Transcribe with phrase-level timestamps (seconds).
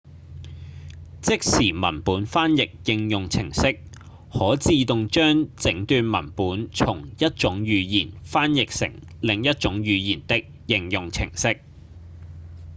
[1.21, 3.81] 即時文本翻譯應用程式–
[4.33, 11.61] 可自動將整段文本從一種語言翻譯成另一種語言的應用程式